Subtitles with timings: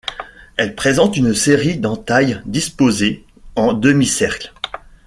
[0.57, 3.23] Elle présente une série d'entailles disposées
[3.55, 4.51] en demi-cercle.